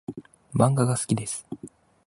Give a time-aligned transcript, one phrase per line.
[0.55, 1.45] 漫画が好きです。